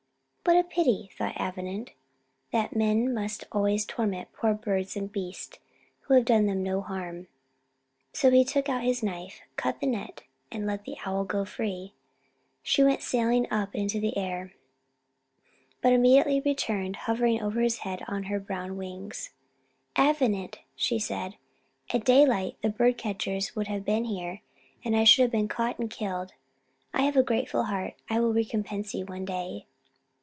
"What 0.43 0.57
a 0.57 0.63
pity," 0.63 1.11
thought 1.15 1.37
Avenant, 1.39 1.91
"that 2.51 2.75
men 2.75 3.13
must 3.13 3.45
always 3.51 3.85
torment 3.85 4.33
poor 4.33 4.53
birds 4.53 4.97
and 4.97 5.09
beasts 5.09 5.59
who 6.01 6.15
have 6.15 6.25
done 6.25 6.45
them 6.45 6.61
no 6.61 6.81
harm!" 6.81 7.27
So 8.11 8.31
he 8.31 8.43
took 8.43 8.67
out 8.67 8.83
his 8.83 9.01
knife, 9.03 9.41
cut 9.55 9.79
the 9.79 9.85
net, 9.87 10.23
and 10.51 10.65
let 10.65 10.83
the 10.83 10.97
owl 11.05 11.23
go 11.23 11.45
free. 11.45 11.93
She 12.63 12.83
went 12.83 13.01
sailing 13.03 13.49
up 13.49 13.75
into 13.75 13.99
the 14.01 14.17
air, 14.17 14.53
but 15.79 15.93
immediately 15.93 16.41
returned 16.41 16.97
hovering 16.97 17.41
over 17.41 17.61
his 17.61 17.79
head 17.79 18.03
on 18.07 18.23
her 18.23 18.39
brown 18.39 18.75
wings. 18.75 19.29
"Avenant," 19.95 20.59
said 20.75 21.37
she, 21.89 21.95
"at 21.97 22.03
daylight 22.03 22.57
the 22.61 22.69
birdcatchers 22.69 23.55
would 23.55 23.67
have 23.67 23.85
been 23.85 24.05
here, 24.05 24.41
and 24.83 24.97
I 24.97 25.05
should 25.05 25.21
have 25.21 25.31
been 25.31 25.47
caught 25.47 25.79
and 25.79 25.89
killed. 25.89 26.33
I 26.95 27.03
have 27.03 27.15
a 27.15 27.23
grateful 27.23 27.65
heart; 27.65 27.93
I 28.09 28.19
will 28.19 28.33
recompense 28.33 28.93
you 28.95 29.05
one 29.05 29.23
day." 29.23 29.67